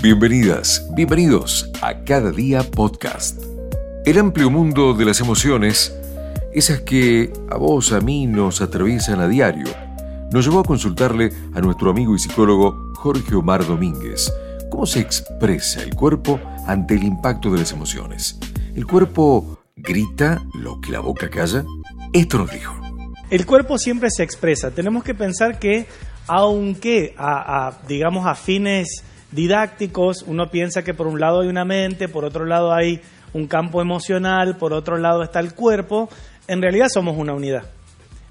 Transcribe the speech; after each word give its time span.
Bienvenidas, 0.00 0.88
bienvenidos 0.94 1.70
a 1.82 2.04
Cada 2.04 2.30
Día 2.30 2.62
Podcast. 2.62 3.42
El 4.06 4.18
amplio 4.18 4.48
mundo 4.48 4.94
de 4.94 5.04
las 5.04 5.20
emociones, 5.20 5.92
esas 6.52 6.82
que 6.82 7.32
a 7.50 7.56
vos, 7.56 7.92
a 7.92 8.00
mí 8.00 8.26
nos 8.26 8.60
atraviesan 8.60 9.20
a 9.20 9.26
diario, 9.26 9.66
nos 10.32 10.44
llevó 10.44 10.60
a 10.60 10.64
consultarle 10.64 11.32
a 11.52 11.60
nuestro 11.60 11.90
amigo 11.90 12.14
y 12.14 12.18
psicólogo 12.20 12.92
Jorge 12.94 13.34
Omar 13.34 13.66
Domínguez 13.66 14.32
cómo 14.70 14.86
se 14.86 15.00
expresa 15.00 15.82
el 15.82 15.94
cuerpo 15.94 16.40
ante 16.66 16.94
el 16.94 17.02
impacto 17.02 17.50
de 17.50 17.58
las 17.58 17.72
emociones. 17.72 18.38
¿El 18.76 18.86
cuerpo 18.86 19.58
grita 19.74 20.42
lo 20.54 20.80
que 20.80 20.92
la 20.92 21.00
boca 21.00 21.28
calla? 21.28 21.64
Esto 22.12 22.38
nos 22.38 22.52
dijo. 22.52 22.74
El 23.30 23.46
cuerpo 23.46 23.78
siempre 23.78 24.10
se 24.10 24.22
expresa. 24.22 24.70
Tenemos 24.70 25.02
que 25.02 25.14
pensar 25.14 25.58
que, 25.58 25.86
aunque 26.26 27.14
a, 27.18 27.72
digamos 27.88 28.26
a 28.26 28.34
fines 28.34 29.02
didácticos, 29.32 30.22
uno 30.26 30.50
piensa 30.50 30.82
que 30.82 30.94
por 30.94 31.06
un 31.06 31.20
lado 31.20 31.40
hay 31.40 31.48
una 31.48 31.64
mente, 31.64 32.08
por 32.08 32.24
otro 32.24 32.44
lado 32.44 32.72
hay 32.72 33.00
un 33.32 33.46
campo 33.46 33.80
emocional, 33.82 34.56
por 34.56 34.72
otro 34.72 34.96
lado 34.98 35.22
está 35.22 35.40
el 35.40 35.54
cuerpo, 35.54 36.08
en 36.46 36.62
realidad 36.62 36.88
somos 36.92 37.16
una 37.16 37.34
unidad. 37.34 37.64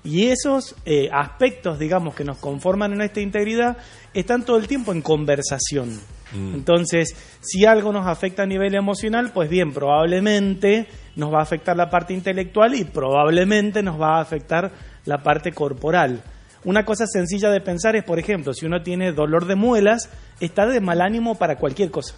Y 0.03 0.27
esos 0.27 0.75
eh, 0.85 1.09
aspectos, 1.11 1.79
digamos, 1.79 2.15
que 2.15 2.23
nos 2.23 2.37
conforman 2.37 2.93
en 2.93 2.99
nuestra 2.99 3.21
integridad, 3.21 3.77
están 4.13 4.43
todo 4.43 4.57
el 4.57 4.67
tiempo 4.67 4.93
en 4.93 5.01
conversación. 5.01 5.99
Mm. 6.31 6.55
Entonces, 6.55 7.15
si 7.41 7.65
algo 7.65 7.91
nos 7.91 8.07
afecta 8.07 8.43
a 8.43 8.45
nivel 8.45 8.73
emocional, 8.75 9.31
pues 9.33 9.49
bien, 9.49 9.73
probablemente 9.73 10.87
nos 11.15 11.33
va 11.33 11.39
a 11.39 11.43
afectar 11.43 11.75
la 11.75 11.89
parte 11.89 12.13
intelectual 12.13 12.75
y 12.75 12.85
probablemente 12.85 13.83
nos 13.83 13.99
va 13.99 14.17
a 14.17 14.21
afectar 14.21 14.71
la 15.05 15.23
parte 15.23 15.51
corporal. 15.51 16.23
Una 16.63 16.83
cosa 16.85 17.05
sencilla 17.07 17.49
de 17.49 17.61
pensar 17.61 17.95
es, 17.95 18.03
por 18.03 18.19
ejemplo, 18.19 18.53
si 18.53 18.65
uno 18.65 18.81
tiene 18.81 19.11
dolor 19.11 19.45
de 19.45 19.55
muelas, 19.55 20.09
está 20.39 20.65
de 20.65 20.81
mal 20.81 21.01
ánimo 21.01 21.35
para 21.35 21.57
cualquier 21.57 21.91
cosa. 21.91 22.15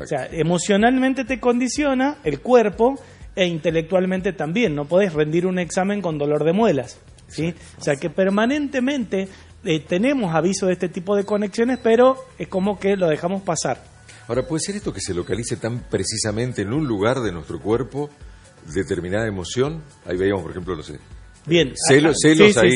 O 0.00 0.06
sea, 0.06 0.26
emocionalmente 0.30 1.24
te 1.24 1.38
condiciona 1.38 2.16
el 2.24 2.40
cuerpo 2.40 2.98
e 3.34 3.46
intelectualmente 3.46 4.32
también. 4.32 4.74
No 4.74 4.86
podés 4.86 5.12
rendir 5.12 5.46
un 5.46 5.58
examen 5.58 6.00
con 6.00 6.18
dolor 6.18 6.44
de 6.44 6.52
muelas. 6.52 6.98
¿sí? 7.28 7.54
O 7.78 7.82
sea 7.82 7.96
que 7.96 8.10
permanentemente 8.10 9.28
eh, 9.64 9.80
tenemos 9.80 10.34
aviso 10.34 10.66
de 10.66 10.72
este 10.72 10.88
tipo 10.88 11.16
de 11.16 11.24
conexiones, 11.24 11.78
pero 11.82 12.16
es 12.38 12.48
como 12.48 12.78
que 12.78 12.96
lo 12.96 13.08
dejamos 13.08 13.42
pasar. 13.42 13.82
Ahora, 14.28 14.46
¿puede 14.46 14.60
ser 14.60 14.76
esto 14.76 14.92
que 14.92 15.00
se 15.00 15.14
localice 15.14 15.56
tan 15.56 15.80
precisamente 15.88 16.62
en 16.62 16.72
un 16.72 16.86
lugar 16.86 17.20
de 17.20 17.30
nuestro 17.30 17.60
cuerpo 17.60 18.10
determinada 18.74 19.26
emoción? 19.26 19.82
Ahí 20.04 20.16
veíamos, 20.16 20.42
por 20.42 20.50
ejemplo, 20.50 20.74
no 20.74 20.82
sé. 20.82 20.98
Bien. 21.46 21.72
Celos, 21.88 22.16
celos 22.20 22.56
ahí 22.56 22.70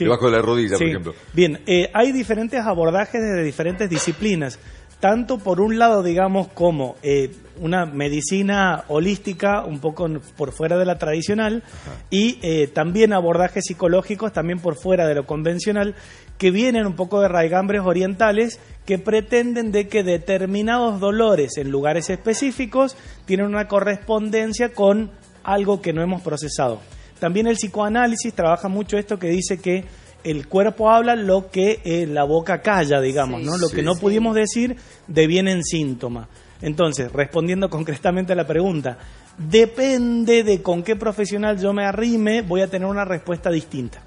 debajo 0.00 0.26
de 0.26 0.32
la 0.32 0.42
rodilla, 0.42 0.78
por 0.78 0.86
ejemplo. 0.86 1.14
Bien, 1.32 1.60
eh, 1.66 1.90
hay 1.92 2.10
diferentes 2.10 2.60
abordajes 2.60 3.20
desde 3.20 3.42
diferentes 3.44 3.88
disciplinas 3.88 4.58
tanto 5.04 5.36
por 5.36 5.60
un 5.60 5.78
lado, 5.78 6.02
digamos, 6.02 6.48
como 6.48 6.96
eh, 7.02 7.30
una 7.60 7.84
medicina 7.84 8.84
holística 8.88 9.62
un 9.62 9.78
poco 9.78 10.08
por 10.34 10.52
fuera 10.52 10.78
de 10.78 10.86
la 10.86 10.96
tradicional 10.96 11.62
y 12.08 12.38
eh, 12.40 12.68
también 12.68 13.12
abordajes 13.12 13.64
psicológicos 13.66 14.32
también 14.32 14.60
por 14.60 14.76
fuera 14.76 15.06
de 15.06 15.14
lo 15.14 15.26
convencional 15.26 15.94
que 16.38 16.50
vienen 16.50 16.86
un 16.86 16.96
poco 16.96 17.20
de 17.20 17.28
raigambres 17.28 17.82
orientales 17.84 18.58
que 18.86 18.98
pretenden 18.98 19.72
de 19.72 19.88
que 19.88 20.04
determinados 20.04 21.00
dolores 21.00 21.58
en 21.58 21.70
lugares 21.70 22.08
específicos 22.08 22.96
tienen 23.26 23.44
una 23.44 23.68
correspondencia 23.68 24.70
con 24.70 25.10
algo 25.42 25.82
que 25.82 25.92
no 25.92 26.02
hemos 26.02 26.22
procesado. 26.22 26.80
También 27.18 27.46
el 27.46 27.56
psicoanálisis 27.56 28.34
trabaja 28.34 28.68
mucho 28.68 28.98
esto 28.98 29.18
que 29.18 29.28
dice 29.28 29.58
que 29.58 29.84
el 30.24 30.48
cuerpo 30.48 30.90
habla 30.90 31.14
lo 31.14 31.50
que 31.50 31.80
eh, 31.84 32.06
la 32.06 32.24
boca 32.24 32.62
calla, 32.62 33.00
digamos, 33.00 33.42
¿no? 33.42 33.58
Lo 33.58 33.68
que 33.68 33.82
no 33.82 33.94
pudimos 33.94 34.34
decir 34.34 34.76
deviene 35.06 35.52
en 35.52 35.62
síntoma. 35.62 36.28
Entonces, 36.62 37.12
respondiendo 37.12 37.68
concretamente 37.68 38.32
a 38.32 38.36
la 38.36 38.46
pregunta, 38.46 38.96
depende 39.36 40.42
de 40.42 40.62
con 40.62 40.82
qué 40.82 40.96
profesional 40.96 41.60
yo 41.60 41.72
me 41.72 41.84
arrime, 41.84 42.40
voy 42.40 42.62
a 42.62 42.68
tener 42.68 42.88
una 42.88 43.04
respuesta 43.04 43.50
distinta. 43.50 44.02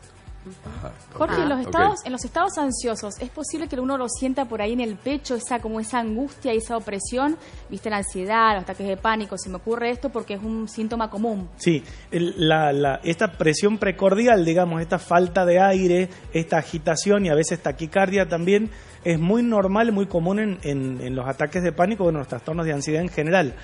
Jorge, 1.14 1.42
en, 1.42 1.50
los 1.50 1.60
estados, 1.60 2.06
en 2.06 2.12
los 2.12 2.24
estados 2.24 2.58
ansiosos, 2.58 3.20
¿es 3.20 3.30
posible 3.30 3.68
que 3.68 3.80
uno 3.80 3.98
lo 3.98 4.08
sienta 4.08 4.46
por 4.46 4.62
ahí 4.62 4.74
en 4.74 4.82
el 4.82 4.96
pecho, 4.96 5.36
esa 5.36 5.60
como 5.60 5.80
esa 5.80 6.00
angustia 6.00 6.54
y 6.54 6.58
esa 6.58 6.78
opresión? 6.78 7.38
¿Viste 7.70 7.90
la 7.90 7.98
ansiedad, 7.98 8.54
los 8.54 8.64
ataques 8.64 8.88
de 8.88 8.98
pánico? 8.98 9.38
Se 9.38 9.50
me 9.50 9.56
ocurre 9.58 9.90
esto 9.90 10.10
porque 10.10 10.36
es 10.36 10.44
un 10.44 10.68
síntoma 10.68 11.10
común. 11.10 11.50
Sí, 11.58 11.84
la, 12.12 13.00
esta 13.04 13.32
presión 13.32 13.78
precordial, 13.78 14.46
digamos, 14.46 14.82
esta 14.82 15.00
falta 15.00 15.46
de 15.46 15.60
aire, 15.60 16.10
esta 16.34 16.58
agitación 16.58 17.26
y 17.26 17.30
a 17.30 17.36
veces 17.36 17.62
taquicardia 17.62 18.28
también 18.28 18.70
es 19.04 19.20
muy 19.20 19.44
normal, 19.44 19.92
muy 19.92 20.06
común 20.08 20.40
en, 20.40 20.60
en 21.02 21.16
los 21.16 21.28
ataques 21.28 21.64
de 21.64 21.72
pánico 21.72 22.06
o 22.06 22.10
en 22.10 22.18
los 22.18 22.28
trastornos 22.28 22.66
de 22.66 22.74
ansiedad 22.74 23.02
en 23.02 23.10
general. 23.10 23.56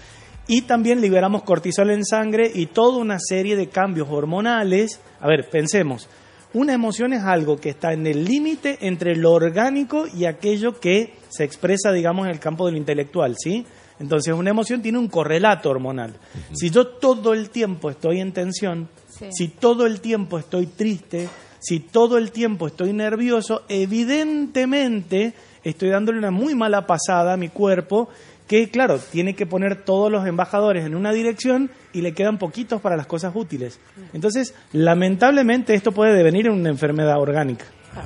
Y 0.48 0.64
también 0.64 1.00
liberamos 1.00 1.44
cortisol 1.44 1.90
en 1.92 2.04
sangre 2.04 2.52
y 2.54 2.66
toda 2.66 2.98
una 2.98 3.18
serie 3.18 3.56
de 3.56 3.70
cambios 3.70 4.10
hormonales. 4.10 5.00
A 5.22 5.28
ver, 5.28 5.50
pensemos 5.50 6.10
una 6.54 6.74
emoción 6.74 7.14
es 7.14 7.24
algo 7.24 7.58
que 7.58 7.70
está 7.70 7.94
en 7.94 8.06
el 8.06 8.26
límite 8.26 8.78
entre 8.82 9.16
lo 9.16 9.32
orgánico 9.32 10.06
y 10.08 10.26
aquello 10.26 10.80
que 10.80 11.16
se 11.30 11.44
expresa, 11.44 11.92
digamos, 11.92 12.26
en 12.26 12.32
el 12.32 12.40
campo 12.40 12.66
de 12.66 12.74
lo 12.74 12.78
intelectual, 12.78 13.36
¿sí? 13.38 13.66
Entonces, 14.00 14.34
una 14.34 14.50
emoción 14.50 14.82
tiene 14.82 14.98
un 14.98 15.08
correlato 15.08 15.70
hormonal. 15.70 16.16
Si 16.54 16.70
yo 16.70 16.88
todo 16.88 17.34
el 17.34 17.50
tiempo 17.50 17.90
estoy 17.90 18.20
en 18.20 18.34
tensión, 18.34 18.90
si 19.32 19.48
todo 19.48 19.86
el 19.86 20.02
tiempo 20.02 20.38
estoy 20.38 20.68
triste, 20.68 21.28
si 21.60 21.80
todo 21.80 22.18
el 22.18 22.32
tiempo 22.32 22.68
estoy 22.68 22.92
nervioso, 22.94 23.64
evidentemente 23.70 25.34
estoy 25.64 25.90
dándole 25.90 26.18
una 26.18 26.32
muy 26.32 26.56
mala 26.56 26.86
pasada 26.86 27.34
a 27.34 27.38
mi 27.38 27.50
cuerpo 27.50 28.10
que, 28.54 28.70
claro, 28.70 29.00
tiene 29.00 29.34
que 29.34 29.48
poner 29.48 29.84
todos 29.84 30.12
los 30.12 30.28
embajadores 30.28 30.86
en 30.86 30.94
una 30.94 31.12
dirección 31.12 31.72
y 31.92 32.02
le 32.02 32.14
quedan 32.14 32.38
poquitos 32.38 32.82
para 32.82 32.96
las 32.96 33.08
cosas 33.08 33.34
útiles. 33.36 33.80
Entonces, 34.14 34.54
lamentablemente, 34.74 35.74
esto 35.74 35.92
puede 35.92 36.14
devenir 36.14 36.46
en 36.46 36.54
una 36.54 36.70
enfermedad 36.70 37.20
orgánica. 37.20 37.66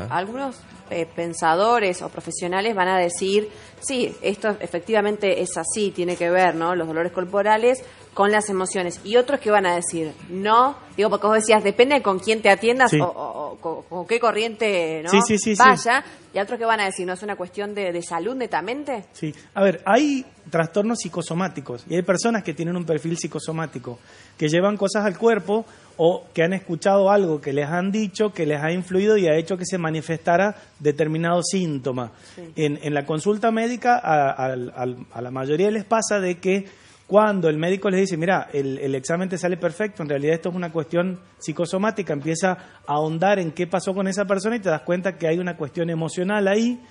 Algunos 0.09 0.61
eh, 0.89 1.05
pensadores 1.13 2.01
o 2.01 2.07
profesionales 2.07 2.73
van 2.75 2.87
a 2.87 2.97
decir, 2.97 3.49
sí, 3.81 4.15
esto 4.21 4.55
efectivamente 4.61 5.41
es 5.41 5.49
así, 5.57 5.91
tiene 5.91 6.15
que 6.15 6.29
ver, 6.29 6.55
¿no? 6.55 6.75
Los 6.75 6.87
dolores 6.87 7.11
corporales 7.11 7.83
con 8.17 8.31
las 8.31 8.49
emociones. 8.49 8.99
Y 9.03 9.15
otros 9.15 9.39
que 9.39 9.51
van 9.51 9.67
a 9.67 9.75
decir, 9.75 10.11
no, 10.31 10.75
digo, 10.97 11.11
porque 11.11 11.27
vos 11.27 11.35
decías, 11.35 11.63
depende 11.63 12.01
con 12.01 12.17
quién 12.17 12.41
te 12.41 12.49
atiendas 12.49 12.91
o, 12.99 13.59
con, 13.61 14.07
qué 14.07 14.19
corriente 14.19 15.03
¿no? 15.03 15.11
vaya. 15.59 16.03
Y 16.33 16.39
otros 16.39 16.57
que 16.57 16.65
van 16.65 16.79
a 16.79 16.85
decir, 16.85 17.05
¿no 17.05 17.13
es 17.13 17.21
una 17.21 17.35
cuestión 17.35 17.75
de, 17.75 17.91
de, 17.91 18.01
salud 18.01 18.35
netamente? 18.35 19.05
Sí, 19.13 19.35
a 19.53 19.61
ver, 19.61 19.83
hay 19.85 20.25
trastornos 20.49 20.97
psicosomáticos 20.97 21.85
y 21.87 21.93
hay 21.93 22.01
personas 22.01 22.43
que 22.43 22.55
tienen 22.55 22.75
un 22.75 22.85
perfil 22.85 23.19
psicosomático, 23.19 23.99
que 24.35 24.47
llevan 24.47 24.77
cosas 24.77 25.05
al 25.05 25.15
cuerpo 25.19 25.65
o 25.97 26.25
que 26.33 26.41
han 26.41 26.53
escuchado 26.53 27.11
algo 27.11 27.39
que 27.39 27.53
les 27.53 27.67
han 27.67 27.91
dicho, 27.91 28.33
que 28.33 28.47
les 28.47 28.59
ha 28.63 28.71
influido 28.71 29.15
y 29.17 29.27
ha 29.27 29.35
hecho 29.35 29.57
que 29.57 29.65
se 29.65 29.77
manifestara 29.77 30.55
determinado 30.79 31.43
síntoma. 31.43 32.13
En, 32.55 32.79
en, 32.81 32.95
la 32.95 33.05
consulta 33.05 33.51
médica 33.51 33.99
a, 34.03 34.53
a, 34.53 35.21
la 35.21 35.31
mayoría 35.31 35.69
les 35.69 35.85
pasa 35.85 36.19
de 36.19 36.39
que 36.39 36.65
cuando 37.07 37.47
el 37.47 37.57
médico 37.57 37.89
les 37.89 38.01
dice, 38.01 38.17
mira, 38.17 38.49
el, 38.51 38.77
el, 38.79 38.93
examen 38.93 39.29
te 39.29 39.37
sale 39.37 39.55
perfecto, 39.55 40.03
en 40.03 40.09
realidad 40.09 40.35
esto 40.35 40.49
es 40.49 40.55
una 40.55 40.71
cuestión 40.71 41.19
psicosomática, 41.39 42.11
empieza 42.11 42.51
a 42.51 42.93
ahondar 42.93 43.39
en 43.39 43.51
qué 43.51 43.65
pasó 43.65 43.93
con 43.93 44.07
esa 44.07 44.25
persona 44.25 44.57
y 44.57 44.59
te 44.59 44.69
das 44.69 44.81
cuenta 44.81 45.17
que 45.17 45.27
hay 45.27 45.39
una 45.39 45.55
cuestión 45.55 45.89
emocional 45.89 46.47
ahí. 46.47 46.81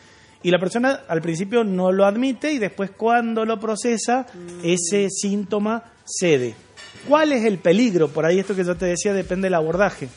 Y 0.43 0.50
la 0.50 0.59
persona 0.59 1.00
al 1.09 1.21
principio 1.21 1.65
no 1.65 1.93
lo 1.93 2.06
admite 2.06 2.53
y 2.53 2.59
después 2.59 2.91
cuando 2.91 3.44
lo 3.44 3.59
procesa, 3.59 4.27
mm. 4.32 4.60
ese 4.65 5.09
síntoma 5.10 5.82
cede. 6.04 6.54
¿Cuál 7.09 7.33
es 7.33 7.44
el 7.44 7.59
peligro? 7.59 8.09
Por 8.09 8.25
ahí 8.25 8.38
esto 8.38 8.54
que 8.54 8.65
yo 8.65 8.77
te 8.77 8.87
decía 8.87 9.12
depende 9.12 9.47
del 9.47 9.54
abordaje. 9.54 10.09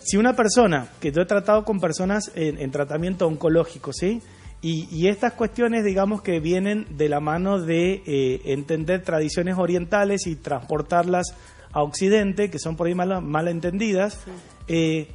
Si 0.00 0.16
una 0.16 0.34
persona, 0.34 0.88
que 1.00 1.12
yo 1.12 1.22
he 1.22 1.26
tratado 1.26 1.64
con 1.64 1.80
personas 1.80 2.30
en, 2.34 2.70
tratamiento 2.70 3.26
oncológico, 3.26 3.92
¿sí? 3.92 4.22
Y, 4.60 5.06
estas 5.06 5.34
cuestiones, 5.34 5.84
digamos 5.84 6.20
que 6.20 6.40
vienen 6.40 6.86
de 6.96 7.08
la 7.08 7.20
mano 7.20 7.60
de 7.60 8.02
eh, 8.06 8.40
entender 8.46 9.02
tradiciones 9.02 9.56
orientales 9.56 10.26
y 10.26 10.34
transportarlas 10.34 11.28
a 11.72 11.82
Occidente, 11.82 12.50
que 12.50 12.58
son 12.58 12.74
por 12.76 12.88
ahí 12.88 12.94
mal, 12.94 13.48
entendidas. 13.48 14.18
Eh, 14.66 15.12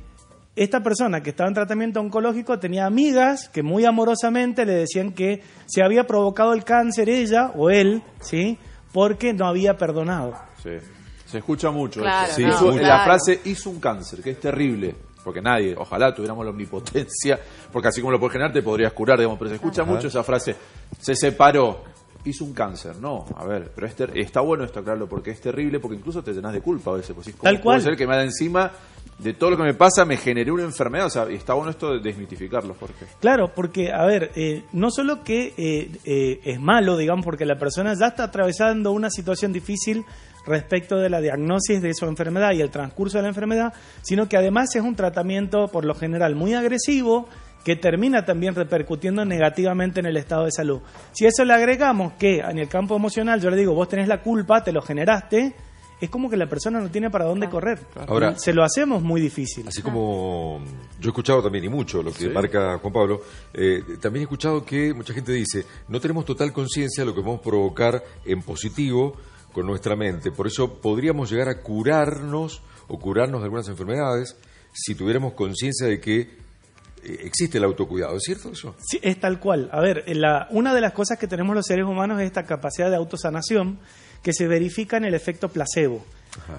esta 0.56 0.82
persona 0.82 1.22
que 1.22 1.32
estaba 1.32 1.50
en 1.50 1.56
tratamiento 1.56 2.00
oncológico 2.00 2.58
tenía 2.60 2.86
amigas 2.86 3.50
que 3.50 3.64
muy 3.64 3.86
amorosamente 3.86 4.66
le 4.66 4.74
decían 4.74 5.12
que 5.12 5.42
se 5.66 5.84
había 5.84 6.06
provocado 6.06 6.54
el 6.54 6.64
cáncer 6.64 7.10
ella 7.10 7.52
o 7.56 7.70
él, 7.70 8.02
¿sí? 8.22 8.58
Porque 8.94 9.34
no 9.34 9.48
había 9.48 9.76
perdonado. 9.76 10.36
Sí. 10.62 10.78
Se 11.26 11.40
escucha 11.40 11.72
mucho. 11.72 12.02
La 12.02 13.04
frase 13.04 13.42
hizo 13.46 13.72
un 13.72 13.80
cáncer, 13.80 14.22
que 14.22 14.30
es 14.30 14.40
terrible. 14.40 14.96
Porque 15.24 15.42
nadie, 15.42 15.76
ojalá 15.78 16.14
tuviéramos 16.14 16.44
la 16.46 16.52
omnipotencia, 16.52 17.40
porque 17.72 17.88
así 17.88 18.02
como 18.02 18.12
lo 18.12 18.20
puedes 18.20 18.34
generar 18.34 18.52
te 18.52 18.62
podrías 18.62 18.94
curar, 18.94 19.18
digamos, 19.18 19.38
pero 19.38 19.50
se 19.50 19.56
escucha 19.56 19.84
mucho 19.84 20.08
esa 20.08 20.24
frase, 20.24 20.56
se 21.00 21.16
separó. 21.16 21.84
hizo 22.26 22.46
un 22.46 22.54
cáncer. 22.54 22.98
No, 22.98 23.26
a 23.36 23.46
ver, 23.46 23.72
pero 23.76 23.88
está 24.14 24.42
bueno 24.42 24.64
esto 24.64 24.80
aclararlo 24.80 25.08
porque 25.08 25.32
es 25.32 25.42
terrible, 25.42 25.80
porque 25.80 25.98
incluso 25.98 26.24
te 26.24 26.34
llenas 26.34 26.54
de 26.54 26.62
culpa 26.62 26.92
a 26.92 26.96
veces. 26.96 27.16
Pues, 27.16 27.28
Tal 27.36 27.60
cual. 27.62 27.78
Puede 27.78 27.82
ser 27.82 27.98
que 27.98 28.08
me 28.08 28.16
da 28.16 28.24
encima 28.24 28.72
de 29.20 29.34
todo 29.34 29.52
lo 29.52 29.58
que 29.58 29.64
me 29.64 29.74
pasa 29.74 30.06
me 30.06 30.18
generé 30.18 30.52
una 30.52 30.64
enfermedad. 30.64 31.08
O 31.08 31.10
sea, 31.10 31.32
y 31.32 31.36
está 31.36 31.54
bueno 31.54 31.72
esto 31.72 31.94
de 31.94 32.00
desmitificarlo, 32.00 32.76
Jorge. 32.80 33.06
Claro, 33.20 33.54
porque, 33.54 33.92
a 33.92 34.06
ver, 34.06 34.32
eh, 34.36 34.64
no 34.74 34.92
solo 34.92 35.24
que 35.24 35.54
eh, 35.58 35.92
eh, 36.06 36.40
es 36.44 36.60
malo, 36.60 36.98
digamos, 36.98 37.26
porque 37.26 37.46
la 37.46 37.58
persona 37.58 37.94
ya 38.00 38.08
está 38.08 38.26
atravesando 38.26 38.92
una 38.92 39.10
situación 39.10 39.54
difícil 39.54 40.06
respecto 40.46 40.98
de 40.98 41.10
la 41.10 41.22
diagnosis 41.22 41.82
de 41.82 41.94
su 41.94 42.06
enfermedad 42.06 42.52
y 42.54 42.62
el 42.62 42.70
transcurso 42.70 43.18
de 43.18 43.24
la 43.24 43.30
enfermedad, 43.30 43.74
sino 44.02 44.28
que 44.28 44.38
además 44.38 44.76
es 44.76 44.82
un 44.82 44.96
tratamiento 44.96 45.68
por 45.68 45.86
lo 45.86 45.96
general 45.96 46.36
muy 46.36 46.54
agresivo 46.54 47.28
que 47.64 47.76
termina 47.76 48.26
también 48.26 48.56
repercutiendo 48.56 49.24
negativamente 49.24 50.02
en 50.02 50.06
el 50.06 50.18
estado 50.18 50.46
de 50.46 50.52
salud. 50.52 50.82
Si 51.14 51.26
a 51.26 51.30
eso 51.30 51.46
le 51.46 51.54
agregamos 51.54 52.14
que 52.14 52.40
en 52.40 52.60
el 52.60 52.68
campo 52.68 52.96
emocional 52.96 53.40
yo 53.40 53.50
le 53.50 53.58
digo, 53.58 53.74
vos 53.74 53.88
tenés 53.88 54.08
la 54.08 54.22
culpa, 54.22 54.64
te 54.64 54.74
lo 54.74 54.82
generaste, 54.82 55.56
es 56.02 56.10
como 56.10 56.30
que 56.30 56.36
la 56.36 56.48
persona 56.48 56.82
no 56.82 56.92
tiene 56.92 57.10
para 57.10 57.24
dónde 57.24 57.48
correr. 57.48 57.80
Ahora, 58.08 58.38
se 58.38 58.52
lo 58.52 58.62
hacemos 58.62 59.02
muy 59.02 59.22
difícil. 59.22 59.66
Así 59.70 59.82
como 59.82 60.60
yo 61.00 61.08
he 61.08 61.12
escuchado 61.12 61.42
también, 61.42 61.64
y 61.64 61.70
mucho, 61.70 62.04
lo 62.04 62.12
que 62.12 62.28
marca 62.28 62.78
Juan 62.80 62.92
Pablo, 62.92 63.22
eh, 63.54 63.82
también 64.02 64.22
he 64.22 64.24
escuchado 64.24 64.66
que 64.66 64.94
mucha 64.94 65.14
gente 65.14 65.32
dice, 65.32 65.66
no 65.88 66.02
tenemos 66.02 66.26
total 66.26 66.52
conciencia 66.52 67.04
de 67.04 67.10
lo 67.10 67.16
que 67.16 67.22
podemos 67.22 67.42
provocar 67.42 68.04
en 68.26 68.42
positivo 68.42 69.16
con 69.54 69.66
nuestra 69.66 69.96
mente. 69.96 70.32
Por 70.32 70.48
eso 70.48 70.82
podríamos 70.82 71.32
llegar 71.32 71.48
a 71.48 71.62
curarnos 71.62 72.62
o 72.88 73.00
curarnos 73.00 73.42
de 73.42 73.46
algunas 73.46 73.70
enfermedades 73.70 74.36
si 74.74 74.96
tuviéramos 74.96 75.34
conciencia 75.34 75.88
de 75.88 76.02
que 76.02 76.20
eh, 76.22 77.20
existe 77.24 77.60
el 77.60 77.64
autocuidado, 77.64 78.18
¿es 78.18 78.24
cierto 78.24 78.52
eso? 78.52 78.76
Sí, 78.80 79.00
es 79.02 79.20
tal 79.20 79.40
cual. 79.40 79.70
A 79.72 79.80
ver, 79.80 80.04
la, 80.16 80.48
una 80.50 80.74
de 80.74 80.82
las 80.82 80.94
cosas 80.94 81.18
que 81.18 81.28
tenemos 81.28 81.56
los 81.56 81.66
seres 81.66 81.86
humanos 81.86 82.20
es 82.20 82.26
esta 82.26 82.44
capacidad 82.44 82.90
de 82.90 82.96
autosanación 82.96 83.80
que 84.22 84.34
se 84.34 84.48
verifica 84.48 84.98
en 84.98 85.06
el 85.06 85.14
efecto 85.14 85.50
placebo. 85.50 86.04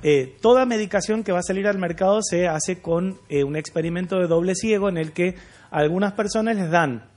Eh, 0.05 0.37
toda 0.41 0.67
medicación 0.67 1.25
que 1.25 1.33
va 1.33 1.41
a 1.41 1.43
salir 1.43 1.67
al 1.67 1.79
mercado 1.79 2.21
se 2.23 2.47
hace 2.47 2.81
con 2.81 3.19
eh, 3.29 3.43
un 3.43 3.57
experimento 3.57 4.21
de 4.21 4.29
doble 4.29 4.55
ciego 4.55 4.89
en 4.89 4.99
el 4.99 5.11
que 5.11 5.35
a 5.73 5.79
algunas 5.79 6.13
personas 6.13 6.55
les 6.55 6.71
dan 6.71 7.09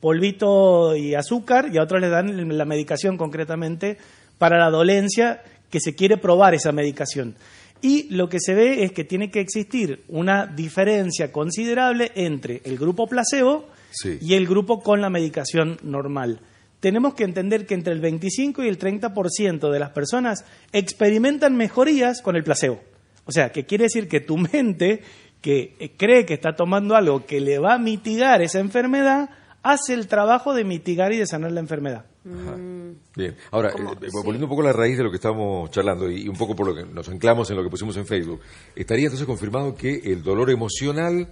polvito 0.00 0.96
y 0.96 1.14
azúcar 1.14 1.68
y 1.72 1.78
a 1.78 1.82
otros 1.82 2.00
les 2.00 2.10
dan 2.10 2.56
la 2.56 2.64
medicación 2.64 3.16
concretamente 3.16 3.98
para 4.38 4.58
la 4.58 4.70
dolencia 4.70 5.42
que 5.70 5.80
se 5.80 5.94
quiere 5.94 6.16
probar 6.16 6.54
esa 6.54 6.72
medicación. 6.72 7.36
Y 7.82 8.08
lo 8.14 8.28
que 8.28 8.40
se 8.40 8.54
ve 8.54 8.84
es 8.84 8.92
que 8.92 9.04
tiene 9.04 9.30
que 9.30 9.40
existir 9.40 10.02
una 10.08 10.46
diferencia 10.46 11.30
considerable 11.30 12.12
entre 12.14 12.62
el 12.64 12.78
grupo 12.78 13.06
placebo 13.06 13.66
y 14.20 14.34
el 14.34 14.46
grupo 14.46 14.82
con 14.82 15.00
la 15.00 15.10
medicación 15.10 15.78
normal. 15.82 16.40
Tenemos 16.80 17.14
que 17.14 17.24
entender 17.24 17.66
que 17.66 17.74
entre 17.74 17.92
el 17.92 18.00
25 18.00 18.62
y 18.62 18.68
el 18.68 18.78
30% 18.78 19.70
de 19.70 19.78
las 19.78 19.90
personas 19.90 20.44
experimentan 20.72 21.56
mejorías 21.56 22.22
con 22.22 22.36
el 22.36 22.44
placebo. 22.44 22.80
O 23.24 23.32
sea, 23.32 23.50
que 23.50 23.64
quiere 23.64 23.84
decir 23.84 24.08
que 24.08 24.20
tu 24.20 24.36
mente, 24.52 25.02
que 25.40 25.94
cree 25.96 26.24
que 26.24 26.34
está 26.34 26.54
tomando 26.54 26.94
algo 26.94 27.26
que 27.26 27.40
le 27.40 27.58
va 27.58 27.74
a 27.74 27.78
mitigar 27.78 28.42
esa 28.42 28.60
enfermedad, 28.60 29.30
hace 29.62 29.94
el 29.94 30.06
trabajo 30.06 30.54
de 30.54 30.64
mitigar 30.64 31.12
y 31.12 31.18
de 31.18 31.26
sanar 31.26 31.52
la 31.52 31.60
enfermedad. 31.60 32.04
Mm. 32.24 32.75
Bien, 33.16 33.34
ahora, 33.50 33.70
eh, 33.70 34.08
volviendo 34.12 34.44
un 34.44 34.50
poco 34.50 34.60
a 34.60 34.66
la 34.66 34.72
raíz 34.74 34.98
de 34.98 35.02
lo 35.02 35.10
que 35.10 35.16
estamos 35.16 35.70
charlando 35.70 36.10
y, 36.10 36.28
un 36.28 36.36
poco 36.36 36.54
por 36.54 36.66
lo 36.66 36.74
que 36.74 36.84
nos 36.84 37.08
anclamos 37.08 37.50
en 37.50 37.56
lo 37.56 37.62
que 37.62 37.70
pusimos 37.70 37.96
en 37.96 38.06
Facebook, 38.06 38.40
¿estaría 38.76 39.06
entonces 39.06 39.26
confirmado 39.26 39.74
que 39.74 40.02
el 40.04 40.22
dolor 40.22 40.50
emocional, 40.50 41.26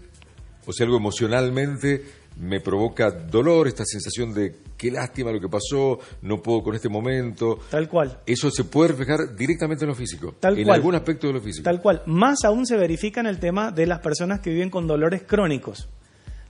o 0.66 0.72
sea, 0.72 0.86
algo 0.86 0.96
emocionalmente 0.96 2.02
me 2.40 2.60
provoca 2.60 3.10
dolor, 3.10 3.68
esta 3.68 3.84
sensación 3.84 4.32
de 4.32 4.54
qué 4.76 4.90
lástima 4.90 5.30
lo 5.30 5.40
que 5.40 5.48
pasó, 5.48 5.98
no 6.22 6.42
puedo 6.42 6.62
con 6.62 6.74
este 6.74 6.88
momento. 6.88 7.60
Tal 7.70 7.88
cual. 7.88 8.18
Eso 8.26 8.50
se 8.50 8.64
puede 8.64 8.88
reflejar 8.88 9.36
directamente 9.36 9.84
en 9.84 9.90
lo 9.90 9.94
físico. 9.94 10.34
Tal 10.40 10.58
en 10.58 10.70
algún 10.70 10.94
aspecto 10.94 11.26
de 11.26 11.34
lo 11.34 11.40
físico. 11.40 11.64
Tal 11.64 11.80
cual. 11.80 12.02
Más 12.06 12.44
aún 12.44 12.66
se 12.66 12.76
verifica 12.76 13.20
en 13.20 13.26
el 13.26 13.38
tema 13.38 13.70
de 13.70 13.86
las 13.86 14.00
personas 14.00 14.40
que 14.40 14.50
viven 14.50 14.70
con 14.70 14.86
dolores 14.86 15.22
crónicos. 15.22 15.88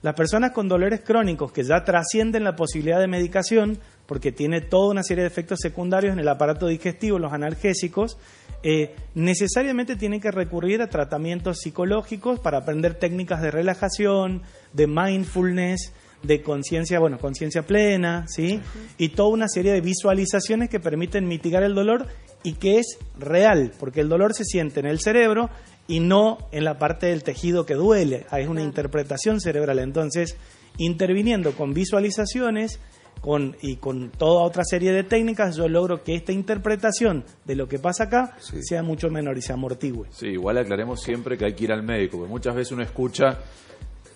Las 0.01 0.15
personas 0.15 0.51
con 0.51 0.67
dolores 0.67 1.01
crónicos 1.01 1.51
que 1.51 1.63
ya 1.63 1.83
trascienden 1.83 2.43
la 2.43 2.55
posibilidad 2.55 2.99
de 2.99 3.07
medicación, 3.07 3.79
porque 4.05 4.31
tiene 4.31 4.61
toda 4.61 4.91
una 4.91 5.03
serie 5.03 5.23
de 5.23 5.27
efectos 5.27 5.59
secundarios 5.61 6.13
en 6.13 6.19
el 6.19 6.27
aparato 6.27 6.67
digestivo, 6.67 7.19
los 7.19 7.33
analgésicos, 7.33 8.17
eh, 8.63 8.95
necesariamente 9.13 9.95
tienen 9.95 10.21
que 10.21 10.31
recurrir 10.31 10.81
a 10.81 10.89
tratamientos 10.89 11.59
psicológicos 11.59 12.39
para 12.39 12.59
aprender 12.59 12.95
técnicas 12.95 13.41
de 13.41 13.51
relajación, 13.51 14.41
de 14.73 14.87
mindfulness, 14.87 15.93
de 16.23 16.41
conciencia, 16.41 16.99
bueno, 16.99 17.19
conciencia 17.19 17.63
plena, 17.63 18.25
¿sí? 18.27 18.59
Y 18.97 19.09
toda 19.09 19.29
una 19.29 19.47
serie 19.47 19.71
de 19.71 19.81
visualizaciones 19.81 20.69
que 20.69 20.79
permiten 20.79 21.27
mitigar 21.27 21.63
el 21.63 21.75
dolor 21.75 22.07
y 22.43 22.53
que 22.53 22.79
es 22.79 22.97
real, 23.19 23.71
porque 23.79 24.01
el 24.01 24.09
dolor 24.09 24.33
se 24.33 24.45
siente 24.45 24.79
en 24.79 24.87
el 24.87 24.99
cerebro 24.99 25.49
y 25.87 25.99
no 25.99 26.37
en 26.51 26.63
la 26.63 26.79
parte 26.79 27.07
del 27.07 27.23
tejido 27.23 27.65
que 27.65 27.75
duele. 27.75 28.25
Es 28.31 28.47
una 28.47 28.63
interpretación 28.63 29.39
cerebral. 29.39 29.79
Entonces, 29.79 30.35
interviniendo 30.77 31.53
con 31.53 31.73
visualizaciones 31.73 32.79
con, 33.21 33.55
y 33.61 33.77
con 33.77 34.11
toda 34.11 34.43
otra 34.43 34.63
serie 34.63 34.91
de 34.91 35.03
técnicas, 35.03 35.55
yo 35.55 35.67
logro 35.67 36.03
que 36.03 36.15
esta 36.15 36.31
interpretación 36.31 37.23
de 37.45 37.55
lo 37.55 37.67
que 37.67 37.79
pasa 37.79 38.05
acá 38.05 38.37
sea 38.39 38.83
mucho 38.83 39.09
menor 39.09 39.37
y 39.37 39.41
se 39.41 39.53
amortigue. 39.53 40.03
Sí, 40.11 40.27
igual 40.27 40.57
aclaremos 40.57 41.01
siempre 41.01 41.37
que 41.37 41.45
hay 41.45 41.53
que 41.53 41.63
ir 41.65 41.71
al 41.71 41.83
médico, 41.83 42.17
porque 42.17 42.31
muchas 42.31 42.55
veces 42.55 42.71
uno 42.71 42.83
escucha 42.83 43.39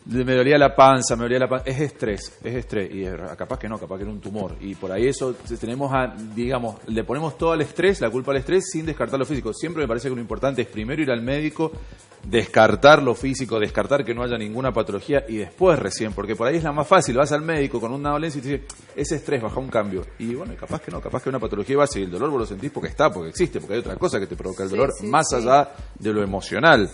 me 0.05 0.33
dolía 0.33 0.57
la 0.57 0.75
panza, 0.75 1.15
me 1.15 1.23
dolía 1.23 1.39
la 1.39 1.47
panza. 1.47 1.69
Es 1.69 1.79
estrés, 1.79 2.39
es 2.43 2.55
estrés. 2.55 2.89
Y 2.91 3.05
capaz 3.37 3.59
que 3.59 3.67
no, 3.69 3.77
capaz 3.77 3.97
que 3.97 4.03
era 4.03 4.11
un 4.11 4.19
tumor. 4.19 4.55
Y 4.59 4.75
por 4.75 4.91
ahí 4.91 5.07
eso 5.07 5.35
tenemos 5.59 5.91
a, 5.93 6.15
digamos, 6.35 6.77
le 6.87 7.03
ponemos 7.03 7.37
todo 7.37 7.51
al 7.51 7.61
estrés, 7.61 8.01
la 8.01 8.09
culpa 8.09 8.31
al 8.31 8.37
estrés, 8.37 8.69
sin 8.71 8.85
descartar 8.85 9.19
lo 9.19 9.25
físico. 9.25 9.53
Siempre 9.53 9.83
me 9.83 9.87
parece 9.87 10.09
que 10.09 10.15
lo 10.15 10.21
importante 10.21 10.63
es 10.63 10.67
primero 10.67 11.01
ir 11.01 11.11
al 11.11 11.21
médico, 11.21 11.71
descartar 12.23 13.01
lo 13.01 13.15
físico, 13.15 13.59
descartar 13.59 14.03
que 14.03 14.13
no 14.13 14.23
haya 14.23 14.37
ninguna 14.37 14.71
patología 14.71 15.23
y 15.27 15.37
después 15.37 15.79
recién, 15.79 16.13
porque 16.13 16.35
por 16.35 16.47
ahí 16.47 16.57
es 16.57 16.63
la 16.63 16.71
más 16.71 16.87
fácil. 16.87 17.17
Vas 17.17 17.31
al 17.31 17.41
médico 17.41 17.79
con 17.79 17.91
una 17.91 18.11
dolencia 18.11 18.39
y 18.39 18.41
te 18.41 18.49
dice, 18.49 18.63
ese 18.95 19.15
estrés, 19.15 19.41
baja 19.41 19.59
un 19.59 19.69
cambio. 19.69 20.05
Y 20.19 20.35
bueno, 20.35 20.53
capaz 20.59 20.81
que 20.81 20.91
no, 20.91 21.01
capaz 21.01 21.23
que 21.23 21.29
una 21.29 21.39
patología 21.39 21.77
va 21.77 21.85
y 21.95 22.03
el 22.03 22.11
dolor 22.11 22.29
vos 22.29 22.39
lo 22.41 22.45
sentís 22.45 22.71
porque 22.71 22.89
está, 22.89 23.11
porque 23.11 23.29
existe, 23.29 23.59
porque 23.59 23.75
hay 23.75 23.79
otra 23.79 23.95
cosa 23.95 24.19
que 24.19 24.27
te 24.27 24.35
provoca 24.35 24.63
el 24.63 24.69
dolor, 24.69 24.91
más 25.03 25.33
allá 25.33 25.71
de 25.97 26.13
lo 26.13 26.21
emocional. 26.21 26.89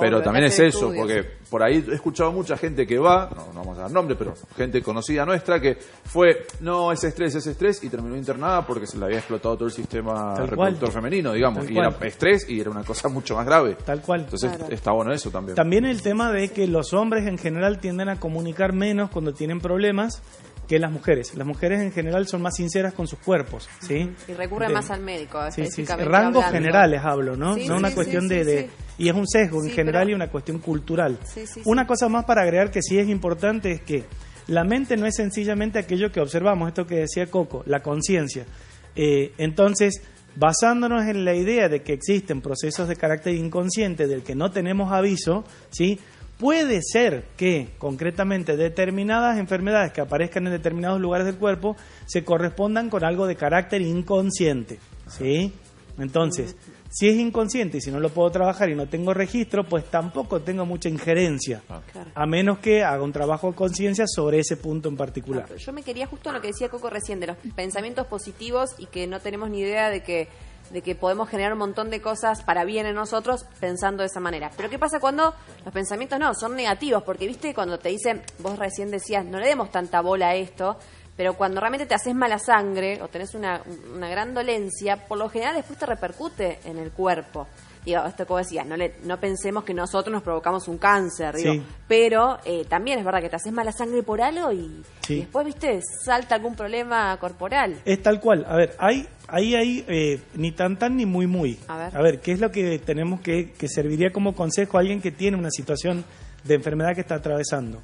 Pero 0.00 0.22
también 0.22 0.46
es 0.46 0.58
eso, 0.58 0.92
porque 0.94 1.24
por 1.48 1.62
ahí 1.62 1.84
he 1.88 1.94
escuchado 1.94 2.32
mucha 2.32 2.56
gente 2.56 2.86
que 2.86 2.98
va, 2.98 3.30
no, 3.34 3.52
vamos 3.54 3.78
a 3.78 3.82
dar 3.82 3.90
nombre, 3.90 4.16
pero 4.16 4.34
gente 4.56 4.82
conocida 4.82 5.24
nuestra 5.24 5.60
que 5.60 5.76
fue, 6.04 6.46
no, 6.60 6.92
es 6.92 7.04
estrés, 7.04 7.34
es 7.34 7.46
estrés, 7.46 7.82
y 7.84 7.88
terminó 7.88 8.16
internada 8.16 8.66
porque 8.66 8.86
se 8.86 8.98
le 8.98 9.04
había 9.04 9.18
explotado 9.18 9.56
todo 9.56 9.66
el 9.66 9.72
sistema 9.72 10.34
reproductor 10.36 10.90
femenino, 10.90 11.32
digamos, 11.32 11.68
y 11.70 11.76
era 11.76 11.94
estrés 12.00 12.48
y 12.48 12.60
era 12.60 12.70
una 12.70 12.84
cosa 12.84 13.08
mucho 13.08 13.36
más 13.36 13.46
grave. 13.46 13.76
Tal 13.84 14.00
cual. 14.00 14.22
Entonces 14.22 14.50
está 14.70 14.92
bueno 14.92 15.12
eso 15.12 15.30
también. 15.30 15.54
También 15.54 15.84
el 15.84 16.02
tema 16.02 16.32
de 16.32 16.48
que 16.50 16.66
los 16.66 16.92
hombres 16.92 17.26
en 17.26 17.38
general 17.38 17.78
tienden 17.78 18.08
a 18.08 18.18
comunicar 18.18 18.72
menos 18.72 19.10
cuando 19.10 19.32
tienen 19.32 19.60
problemas 19.60 20.22
que 20.68 20.78
las 20.78 20.90
mujeres. 20.90 21.34
Las 21.34 21.46
mujeres 21.46 21.80
en 21.80 21.92
general 21.92 22.26
son 22.26 22.42
más 22.42 22.56
sinceras 22.56 22.94
con 22.94 23.06
sus 23.06 23.18
cuerpos, 23.18 23.68
¿sí? 23.80 24.10
Y 24.28 24.32
recurren 24.32 24.72
más 24.72 24.90
al 24.90 25.02
médico, 25.02 25.38
sí, 25.50 25.66
sí, 25.66 25.84
Rangos 25.84 26.46
generales 26.46 27.02
hablo, 27.04 27.36
¿no? 27.36 27.56
no 27.56 27.76
una 27.76 27.92
cuestión 27.92 28.28
de, 28.28 28.70
Y 28.96 29.08
es 29.08 29.14
un 29.14 29.26
sesgo 29.26 29.64
en 29.64 29.70
general 29.70 30.10
y 30.10 30.14
una 30.14 30.28
cuestión 30.30 30.58
cultural. 30.58 31.18
Una 31.64 31.86
cosa 31.86 32.08
más 32.08 32.24
para 32.24 32.42
agregar 32.42 32.70
que 32.70 32.80
sí 32.82 32.98
es 32.98 33.08
importante 33.08 33.72
es 33.72 33.80
que 33.82 34.04
la 34.46 34.64
mente 34.64 34.96
no 34.96 35.06
es 35.06 35.16
sencillamente 35.16 35.78
aquello 35.78 36.10
que 36.10 36.20
observamos, 36.20 36.68
esto 36.68 36.86
que 36.86 36.96
decía 36.96 37.26
Coco, 37.26 37.62
la 37.66 37.80
conciencia. 37.82 38.46
Eh, 38.94 39.32
entonces, 39.38 40.02
basándonos 40.36 41.04
en 41.06 41.24
la 41.24 41.34
idea 41.34 41.68
de 41.68 41.82
que 41.82 41.92
existen 41.92 42.40
procesos 42.40 42.88
de 42.88 42.96
carácter 42.96 43.34
inconsciente 43.34 44.06
del 44.06 44.22
que 44.22 44.34
no 44.34 44.50
tenemos 44.50 44.92
aviso, 44.92 45.44
¿sí? 45.70 45.98
Puede 46.38 46.80
ser 46.82 47.24
que 47.36 47.68
concretamente 47.78 48.56
determinadas 48.56 49.38
enfermedades 49.38 49.92
que 49.92 50.00
aparezcan 50.00 50.46
en 50.46 50.52
determinados 50.52 51.00
lugares 51.00 51.26
del 51.26 51.36
cuerpo 51.36 51.76
se 52.06 52.24
correspondan 52.24 52.90
con 52.90 53.04
algo 53.04 53.26
de 53.26 53.36
carácter 53.36 53.80
inconsciente, 53.82 54.78
¿sí? 55.06 55.52
Entonces, 55.98 56.56
si 56.90 57.08
es 57.08 57.16
inconsciente 57.16 57.78
y 57.78 57.80
si 57.80 57.90
no 57.90 58.00
lo 58.00 58.10
puedo 58.10 58.30
trabajar 58.30 58.68
y 58.68 58.74
no 58.74 58.86
tengo 58.86 59.14
registro, 59.14 59.64
pues 59.64 59.84
tampoco 59.86 60.40
tengo 60.40 60.66
mucha 60.66 60.88
injerencia, 60.88 61.62
ah. 61.68 61.80
a 62.14 62.26
menos 62.26 62.58
que 62.58 62.82
haga 62.82 63.02
un 63.02 63.12
trabajo 63.12 63.48
de 63.48 63.54
conciencia 63.54 64.04
sobre 64.06 64.40
ese 64.40 64.56
punto 64.56 64.88
en 64.88 64.96
particular. 64.96 65.54
yo 65.56 65.72
me 65.72 65.82
quería 65.82 66.06
justo 66.06 66.32
lo 66.32 66.40
que 66.40 66.48
decía 66.48 66.68
Coco 66.68 66.90
recién, 66.90 67.20
de 67.20 67.28
los 67.28 67.36
pensamientos 67.54 68.06
positivos 68.06 68.70
y 68.78 68.86
que 68.86 69.06
no 69.06 69.20
tenemos 69.20 69.50
ni 69.50 69.60
idea 69.60 69.90
de 69.90 70.02
que 70.02 70.28
de 70.70 70.80
que 70.80 70.94
podemos 70.94 71.28
generar 71.28 71.52
un 71.52 71.58
montón 71.58 71.90
de 71.90 72.00
cosas 72.00 72.42
para 72.42 72.64
bien 72.64 72.86
en 72.86 72.94
nosotros 72.94 73.44
pensando 73.60 74.02
de 74.02 74.06
esa 74.06 74.20
manera. 74.20 74.50
Pero 74.56 74.70
¿qué 74.70 74.78
pasa 74.78 75.00
cuando 75.00 75.34
los 75.64 75.74
pensamientos 75.74 76.18
no, 76.18 76.34
son 76.34 76.56
negativos? 76.56 77.02
Porque, 77.02 77.26
viste, 77.26 77.52
cuando 77.54 77.78
te 77.78 77.90
dicen, 77.90 78.22
vos 78.38 78.58
recién 78.58 78.90
decías, 78.90 79.24
no 79.24 79.38
le 79.38 79.48
demos 79.48 79.70
tanta 79.70 80.00
bola 80.00 80.30
a 80.30 80.34
esto, 80.34 80.78
pero 81.22 81.34
cuando 81.34 81.60
realmente 81.60 81.86
te 81.86 81.94
haces 81.94 82.16
mala 82.16 82.36
sangre 82.36 83.00
o 83.00 83.06
tenés 83.06 83.36
una, 83.36 83.62
una 83.94 84.08
gran 84.08 84.34
dolencia, 84.34 84.96
por 84.96 85.18
lo 85.18 85.28
general 85.28 85.54
después 85.54 85.78
te 85.78 85.86
repercute 85.86 86.58
en 86.64 86.78
el 86.78 86.90
cuerpo. 86.90 87.46
digo, 87.84 88.04
esto 88.04 88.26
como 88.26 88.38
decías, 88.38 88.66
no, 88.66 88.76
le, 88.76 88.94
no 89.04 89.20
pensemos 89.20 89.62
que 89.62 89.72
nosotros 89.72 90.12
nos 90.12 90.24
provocamos 90.24 90.66
un 90.66 90.78
cáncer, 90.78 91.36
digo, 91.36 91.62
pero 91.86 92.38
eh, 92.44 92.64
también 92.68 92.98
es 92.98 93.04
verdad 93.04 93.20
que 93.20 93.28
te 93.28 93.36
haces 93.36 93.52
mala 93.52 93.70
sangre 93.70 94.02
por 94.02 94.20
algo 94.20 94.50
y, 94.50 94.82
después, 95.08 95.46
viste, 95.46 95.78
salta 96.04 96.34
algún 96.34 96.56
problema 96.56 97.16
corporal. 97.18 97.80
Es 97.84 98.02
tal 98.02 98.18
cual. 98.18 98.44
A 98.48 98.56
ver, 98.56 98.74
hay 98.80 99.06
ahí 99.28 99.54
hay 99.54 99.84
eh, 99.86 100.20
ni 100.34 100.50
tan 100.50 100.76
tan 100.76 100.96
ni 100.96 101.06
muy 101.06 101.28
muy. 101.28 101.56
A 101.68 102.02
ver. 102.02 102.18
¿qué 102.18 102.32
es 102.32 102.40
lo 102.40 102.50
que 102.50 102.80
tenemos 102.80 103.20
que, 103.20 103.52
que 103.52 103.68
serviría 103.68 104.10
como 104.10 104.34
consejo 104.34 104.76
a 104.76 104.80
alguien 104.80 105.00
que 105.00 105.12
tiene 105.12 105.36
una 105.36 105.50
situación 105.52 106.04
de 106.42 106.54
enfermedad 106.56 106.96
que 106.96 107.02
está 107.02 107.14
atravesando? 107.14 107.80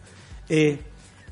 Eh, 0.49 0.80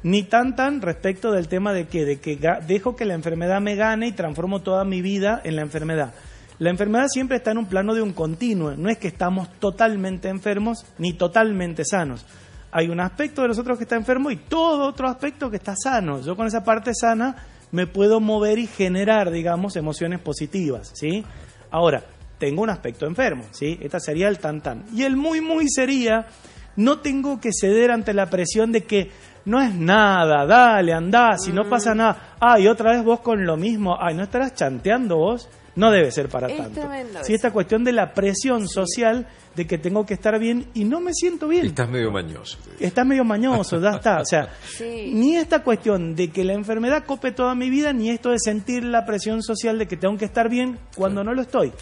ni 0.06 0.22
tan 0.22 0.54
tan 0.54 0.82
respecto 0.82 1.32
del 1.32 1.48
tema 1.48 1.72
de 1.72 1.88
que, 1.88 2.04
de 2.04 2.20
que 2.20 2.38
dejo 2.68 2.94
que 2.94 3.04
la 3.04 3.14
enfermedad 3.14 3.60
me 3.60 3.74
gane 3.74 4.06
y 4.06 4.12
transformo 4.12 4.62
toda 4.62 4.84
mi 4.84 5.02
vida 5.02 5.40
en 5.42 5.56
la 5.56 5.62
enfermedad. 5.62 6.14
La 6.60 6.70
enfermedad 6.70 7.08
siempre 7.08 7.38
está 7.38 7.50
en 7.50 7.58
un 7.58 7.66
plano 7.66 7.92
de 7.92 8.02
un 8.02 8.12
continuo, 8.12 8.76
no 8.76 8.88
es 8.88 8.98
que 8.98 9.08
estamos 9.08 9.50
totalmente 9.58 10.28
enfermos 10.28 10.86
ni 10.98 11.14
totalmente 11.14 11.84
sanos. 11.84 12.24
Hay 12.70 12.88
un 12.88 13.00
aspecto 13.00 13.42
de 13.42 13.48
nosotros 13.48 13.78
que 13.78 13.82
está 13.82 13.96
enfermo 13.96 14.30
y 14.30 14.36
todo 14.36 14.86
otro 14.86 15.08
aspecto 15.08 15.50
que 15.50 15.56
está 15.56 15.74
sano. 15.74 16.20
Yo 16.20 16.36
con 16.36 16.46
esa 16.46 16.62
parte 16.62 16.92
sana 16.94 17.34
me 17.72 17.88
puedo 17.88 18.20
mover 18.20 18.60
y 18.60 18.68
generar, 18.68 19.32
digamos, 19.32 19.74
emociones 19.74 20.20
positivas, 20.20 20.92
¿sí? 20.94 21.24
Ahora, 21.72 22.04
tengo 22.38 22.62
un 22.62 22.70
aspecto 22.70 23.06
enfermo, 23.06 23.42
¿sí? 23.50 23.76
Esta 23.82 23.98
sería 23.98 24.28
el 24.28 24.38
tan 24.38 24.60
tan. 24.60 24.84
Y 24.94 25.02
el 25.02 25.16
muy 25.16 25.40
muy 25.40 25.68
sería, 25.68 26.26
no 26.76 27.00
tengo 27.00 27.40
que 27.40 27.50
ceder 27.52 27.90
ante 27.90 28.14
la 28.14 28.28
presión 28.30 28.72
de 28.72 28.84
que 28.84 29.10
no 29.46 29.62
es 29.62 29.74
nada, 29.74 30.44
dale, 30.44 30.92
andá, 30.92 31.38
si 31.38 31.52
no 31.52 31.68
pasa 31.68 31.94
mm. 31.94 31.98
nada. 31.98 32.36
Ay, 32.40 32.66
otra 32.68 32.92
vez 32.92 33.04
vos 33.04 33.20
con 33.20 33.46
lo 33.46 33.56
mismo, 33.56 33.96
ay, 33.98 34.14
¿no 34.14 34.24
estarás 34.24 34.54
chanteando 34.54 35.16
vos? 35.16 35.48
No 35.76 35.90
debe 35.90 36.10
ser 36.10 36.30
para 36.30 36.48
tanto. 36.48 36.88
Si 37.22 37.34
esta 37.34 37.50
cuestión 37.50 37.84
de 37.84 37.92
la 37.92 38.14
presión 38.14 38.66
social 38.66 39.26
de 39.54 39.66
que 39.66 39.76
tengo 39.76 40.06
que 40.06 40.14
estar 40.14 40.38
bien 40.38 40.68
y 40.72 40.84
no 40.84 41.00
me 41.00 41.12
siento 41.12 41.48
bien. 41.48 41.66
Estás 41.66 41.88
medio 41.90 42.10
mañoso. 42.10 42.58
Estás 42.80 43.06
medio 43.06 43.24
mañoso, 43.24 43.78
ya 43.78 43.90
está. 43.90 44.20
O 44.22 44.24
sea, 44.24 44.48
ni 44.80 45.36
esta 45.36 45.62
cuestión 45.62 46.14
de 46.14 46.30
que 46.30 46.44
la 46.44 46.54
enfermedad 46.54 47.04
cope 47.04 47.30
toda 47.30 47.54
mi 47.54 47.68
vida, 47.68 47.92
ni 47.92 48.08
esto 48.08 48.30
de 48.30 48.38
sentir 48.38 48.84
la 48.84 49.04
presión 49.04 49.42
social 49.42 49.78
de 49.78 49.86
que 49.86 49.98
tengo 49.98 50.16
que 50.16 50.24
estar 50.24 50.48
bien 50.48 50.78
cuando 50.94 51.22
no 51.22 51.34
lo 51.34 51.42
estoy. 51.42 51.72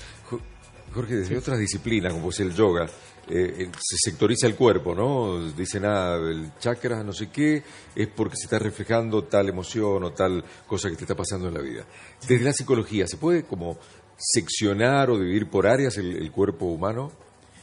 Jorge, 0.93 1.15
desde 1.15 1.39
otras 1.39 1.59
disciplinas, 1.59 2.13
como 2.13 2.31
es 2.31 2.41
el 2.41 2.53
yoga, 2.53 2.87
eh, 3.29 3.71
se 3.79 4.11
sectoriza 4.11 4.47
el 4.47 4.55
cuerpo, 4.55 4.95
¿no? 4.95 5.51
Dicen, 5.53 5.85
ah, 5.85 6.17
el 6.17 6.51
chakra, 6.59 7.03
no 7.03 7.13
sé 7.13 7.31
qué, 7.31 7.63
es 7.95 8.09
porque 8.09 8.37
se 8.37 8.45
está 8.45 8.59
reflejando 8.59 9.25
tal 9.25 9.49
emoción 9.49 10.05
o 10.05 10.13
tal 10.13 10.45
cosa 10.67 10.91
que 10.91 10.97
te 10.97 11.05
está 11.05 11.15
pasando 11.15 11.49
en 11.49 11.55
la 11.55 11.61
vida. 11.61 11.85
Desde 12.29 12.45
la 12.45 12.53
psicología, 12.53 13.07
¿se 13.07 13.17
puede 13.17 13.45
como 13.45 13.79
seccionar 14.17 15.11
o 15.11 15.19
dividir 15.19 15.49
por 15.49 15.67
áreas 15.67 15.97
el, 15.97 16.31
cuerpo 16.31 16.67
humano? 16.67 17.13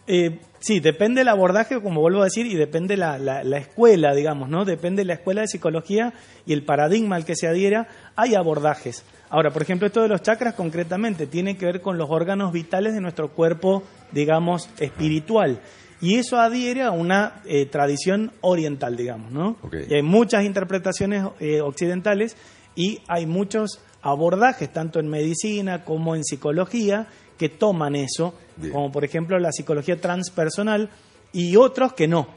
Eh, 0.07 0.39
sí, 0.59 0.79
depende 0.79 1.21
el 1.21 1.27
abordaje, 1.27 1.81
como 1.81 2.01
vuelvo 2.01 2.21
a 2.21 2.25
decir, 2.25 2.47
y 2.47 2.55
depende 2.55 2.97
la, 2.97 3.17
la, 3.19 3.57
escuela, 3.57 4.13
digamos, 4.15 4.49
¿no? 4.49 4.65
Depende 4.65 5.05
la 5.05 5.13
escuela 5.13 5.41
de 5.41 5.47
psicología 5.47 6.13
y 6.45 6.53
el 6.53 6.65
paradigma 6.65 7.15
al 7.15 7.25
que 7.25 7.35
se 7.35 7.47
adhiera. 7.47 7.87
Hay 8.15 8.35
abordajes. 8.35 9.03
Ahora, 9.31 9.49
por 9.49 9.61
ejemplo, 9.61 9.87
esto 9.87 10.01
de 10.01 10.09
los 10.09 10.21
chakras 10.21 10.55
concretamente 10.55 11.25
tiene 11.25 11.55
que 11.55 11.65
ver 11.65 11.81
con 11.81 11.97
los 11.97 12.09
órganos 12.09 12.51
vitales 12.51 12.93
de 12.93 12.99
nuestro 12.99 13.29
cuerpo, 13.29 13.81
digamos, 14.11 14.69
espiritual. 14.77 15.61
Y 16.01 16.15
eso 16.15 16.37
adhiere 16.37 16.81
a 16.81 16.91
una 16.91 17.41
eh, 17.45 17.65
tradición 17.65 18.33
oriental, 18.41 18.97
digamos, 18.97 19.31
¿no? 19.31 19.55
Y 19.87 19.93
hay 19.93 20.01
muchas 20.01 20.43
interpretaciones 20.43 21.25
eh, 21.39 21.61
occidentales 21.61 22.35
y 22.75 22.99
hay 23.07 23.25
muchos 23.25 23.79
abordajes, 24.01 24.73
tanto 24.73 24.99
en 24.99 25.07
medicina 25.07 25.85
como 25.85 26.15
en 26.15 26.25
psicología, 26.25 27.07
que 27.37 27.47
toman 27.47 27.95
eso, 27.95 28.33
como 28.71 28.91
por 28.91 29.05
ejemplo 29.05 29.39
la 29.39 29.53
psicología 29.53 30.01
transpersonal, 30.01 30.89
y 31.31 31.55
otros 31.55 31.93
que 31.93 32.07
no. 32.07 32.27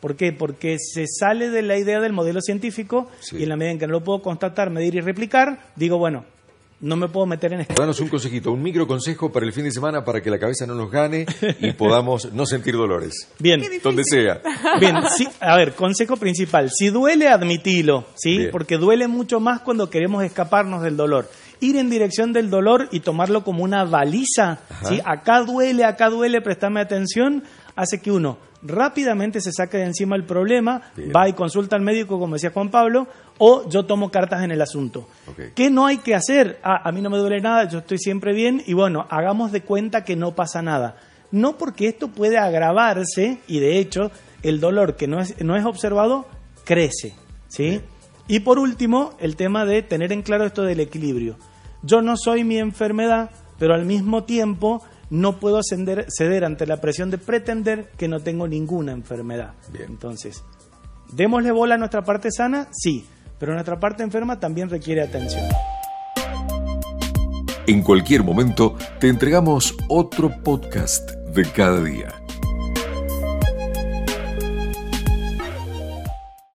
¿Por 0.00 0.16
qué? 0.16 0.32
Porque 0.32 0.76
se 0.78 1.06
sale 1.08 1.50
de 1.50 1.62
la 1.62 1.78
idea 1.78 1.98
del 2.00 2.12
modelo 2.12 2.40
científico 2.40 3.08
y 3.32 3.42
en 3.42 3.48
la 3.48 3.56
medida 3.56 3.72
en 3.72 3.78
que 3.78 3.86
no 3.86 3.94
lo 3.94 4.04
puedo 4.04 4.22
constatar, 4.22 4.70
medir 4.70 4.94
y 4.94 5.00
replicar, 5.00 5.58
digo, 5.76 5.98
bueno, 5.98 6.24
no 6.80 6.96
me 6.96 7.08
puedo 7.08 7.26
meter 7.26 7.52
en 7.52 7.60
esto. 7.60 7.74
Danos 7.74 8.00
un 8.00 8.08
consejito, 8.08 8.52
un 8.52 8.62
micro 8.62 8.86
consejo 8.86 9.32
para 9.32 9.46
el 9.46 9.52
fin 9.52 9.64
de 9.64 9.70
semana 9.70 10.04
para 10.04 10.20
que 10.20 10.30
la 10.30 10.38
cabeza 10.38 10.66
no 10.66 10.74
nos 10.74 10.90
gane 10.90 11.26
y 11.60 11.72
podamos 11.72 12.32
no 12.32 12.46
sentir 12.46 12.74
dolores. 12.74 13.28
Bien. 13.38 13.62
Donde 13.82 14.04
sea. 14.04 14.40
Bien, 14.80 14.96
sí, 15.16 15.26
a 15.40 15.56
ver, 15.56 15.74
consejo 15.74 16.16
principal. 16.16 16.70
Si 16.70 16.90
duele, 16.90 17.28
admitilo, 17.28 18.06
¿sí? 18.16 18.48
Porque 18.50 18.76
duele 18.76 19.08
mucho 19.08 19.40
más 19.40 19.60
cuando 19.60 19.90
queremos 19.90 20.24
escaparnos 20.24 20.82
del 20.82 20.96
dolor. 20.96 21.30
Ir 21.60 21.76
en 21.76 21.88
dirección 21.88 22.32
del 22.32 22.50
dolor 22.50 22.88
y 22.90 23.00
tomarlo 23.00 23.44
como 23.44 23.64
una 23.64 23.84
baliza, 23.84 24.60
¿sí? 24.86 25.00
Acá 25.04 25.40
duele, 25.40 25.84
acá 25.84 26.10
duele, 26.10 26.42
préstame 26.42 26.80
atención, 26.80 27.44
hace 27.76 28.00
que 28.00 28.10
uno 28.10 28.38
rápidamente 28.64 29.40
se 29.40 29.52
saque 29.52 29.76
de 29.76 29.84
encima 29.84 30.16
el 30.16 30.24
problema, 30.24 30.80
va 31.14 31.28
y 31.28 31.34
consulta 31.34 31.76
al 31.76 31.82
médico, 31.82 32.18
como 32.18 32.34
decía 32.34 32.50
Juan 32.50 32.70
Pablo, 32.70 33.06
o 33.38 33.68
yo 33.68 33.84
tomo 33.84 34.10
cartas 34.10 34.42
en 34.42 34.50
el 34.50 34.62
asunto. 34.62 35.06
¿Qué 35.54 35.70
no 35.70 35.86
hay 35.86 35.98
que 35.98 36.14
hacer? 36.14 36.58
Ah, 36.62 36.80
a 36.82 36.90
mí 36.90 37.00
no 37.00 37.10
me 37.10 37.18
duele 37.18 37.40
nada, 37.40 37.68
yo 37.68 37.78
estoy 37.78 37.98
siempre 37.98 38.32
bien 38.32 38.62
y 38.66 38.72
bueno, 38.72 39.06
hagamos 39.10 39.52
de 39.52 39.62
cuenta 39.62 40.04
que 40.04 40.16
no 40.16 40.34
pasa 40.34 40.62
nada. 40.62 40.96
No 41.30 41.58
porque 41.58 41.88
esto 41.88 42.08
puede 42.08 42.38
agravarse 42.38 43.38
y 43.46 43.60
de 43.60 43.78
hecho 43.78 44.10
el 44.42 44.60
dolor 44.60 44.96
que 44.96 45.06
no 45.06 45.20
es, 45.20 45.40
no 45.42 45.56
es 45.56 45.64
observado 45.64 46.26
crece. 46.64 47.14
¿sí? 47.48 47.80
Y 48.26 48.40
por 48.40 48.58
último, 48.58 49.12
el 49.18 49.36
tema 49.36 49.64
de 49.64 49.82
tener 49.82 50.12
en 50.12 50.22
claro 50.22 50.46
esto 50.46 50.62
del 50.62 50.80
equilibrio. 50.80 51.36
Yo 51.82 52.00
no 52.00 52.16
soy 52.16 52.44
mi 52.44 52.58
enfermedad, 52.58 53.30
pero 53.58 53.74
al 53.74 53.84
mismo 53.84 54.24
tiempo 54.24 54.82
no 55.10 55.38
puedo 55.38 55.60
ceder 55.62 56.44
ante 56.44 56.66
la 56.66 56.80
presión 56.80 57.10
de 57.10 57.18
pretender 57.18 57.90
que 57.96 58.08
no 58.08 58.20
tengo 58.20 58.48
ninguna 58.48 58.92
enfermedad. 58.92 59.54
Entonces, 59.78 60.42
démosle 61.12 61.52
bola 61.52 61.74
a 61.74 61.78
nuestra 61.78 62.02
parte 62.02 62.30
sana, 62.30 62.68
sí, 62.72 63.06
pero 63.38 63.52
nuestra 63.52 63.78
parte 63.78 64.02
enferma 64.02 64.40
también 64.40 64.70
requiere 64.70 65.02
atención. 65.02 65.44
En 67.66 67.82
cualquier 67.82 68.22
momento 68.22 68.76
te 69.00 69.08
entregamos 69.08 69.74
otro 69.88 70.30
podcast 70.42 71.10
de 71.34 71.44
cada 71.50 71.82
día. 71.82 72.23